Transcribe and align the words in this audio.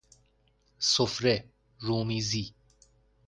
سفره، 0.79 1.43
رومیزی 1.79 2.53